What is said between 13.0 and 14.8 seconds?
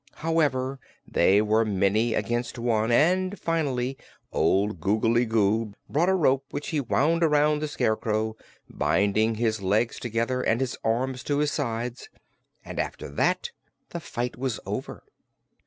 that the fight was